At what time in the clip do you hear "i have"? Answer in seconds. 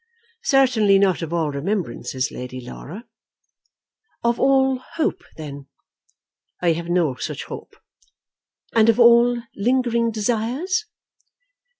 6.59-6.89